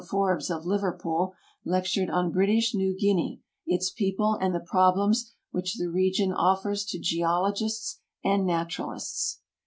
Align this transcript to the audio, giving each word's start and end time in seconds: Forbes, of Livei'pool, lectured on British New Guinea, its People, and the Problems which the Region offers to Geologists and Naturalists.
Forbes, 0.09 0.49
of 0.49 0.63
Livei'pool, 0.63 1.33
lectured 1.63 2.09
on 2.09 2.31
British 2.31 2.73
New 2.73 2.97
Guinea, 2.97 3.39
its 3.67 3.91
People, 3.91 4.35
and 4.41 4.51
the 4.51 4.59
Problems 4.59 5.31
which 5.51 5.75
the 5.77 5.91
Region 5.91 6.33
offers 6.33 6.83
to 6.85 6.97
Geologists 6.99 7.99
and 8.23 8.43
Naturalists. 8.47 9.41